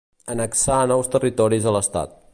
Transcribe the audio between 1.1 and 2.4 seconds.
territoris a l'estat.